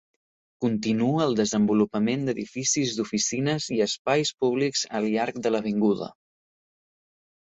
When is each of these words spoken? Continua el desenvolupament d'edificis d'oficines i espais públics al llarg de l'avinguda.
Continua 0.63 1.19
el 1.25 1.35
desenvolupament 1.39 2.23
d'edificis 2.29 2.95
d'oficines 3.01 3.69
i 3.75 3.77
espais 3.87 4.33
públics 4.45 4.83
al 5.01 5.07
llarg 5.17 5.39
de 5.45 5.53
l'avinguda. 5.55 6.09